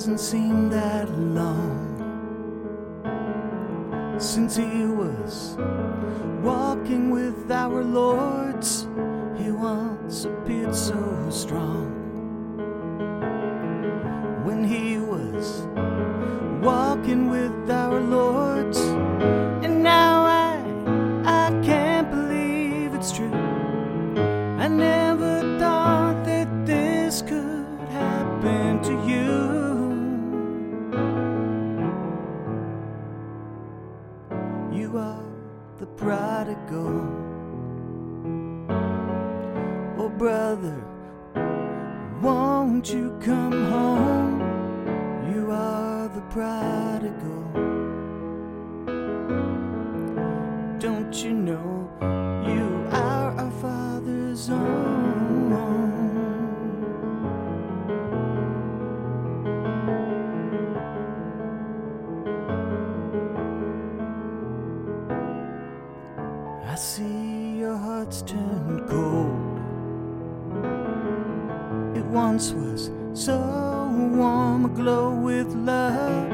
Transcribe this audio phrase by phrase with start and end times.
[0.00, 1.76] doesn't seem that long
[4.18, 5.58] since he was
[6.42, 8.88] walking with our lords.
[9.36, 11.92] He once appeared so strong
[14.42, 15.66] when he was
[16.64, 20.64] walking with our lords, and now I
[21.26, 23.34] I can't believe it's true.
[24.64, 25.69] I never thought
[34.72, 35.24] You are
[35.78, 37.00] the prodigal.
[39.98, 40.84] Oh, brother,
[42.22, 44.40] won't you come home?
[45.34, 46.69] You are the prodigal.
[67.00, 69.56] See your heart's turned cold.
[71.96, 73.38] It once was so
[74.20, 76.30] warm, aglow with love,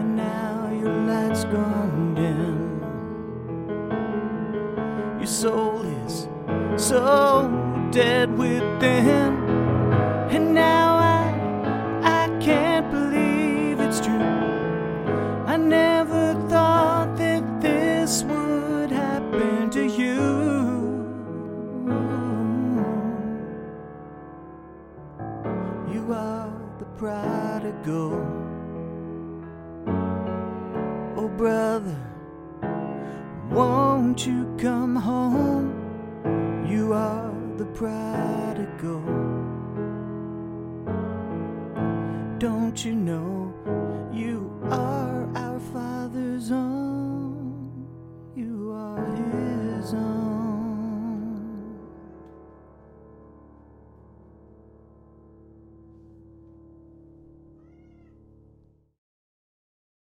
[0.00, 2.58] and now your light's gone dim.
[5.18, 6.28] Your soul is
[6.76, 7.00] so
[7.90, 9.32] dead within,
[10.34, 10.88] and now
[11.20, 11.24] I
[12.20, 14.44] I can't believe it's true.
[15.52, 18.49] I never thought that this would
[27.00, 28.12] prodigal.
[31.16, 31.96] Oh, brother,
[33.50, 35.72] won't you come home?
[36.68, 39.00] You are the prodigal.
[42.38, 43.54] Don't you know
[44.12, 44.52] you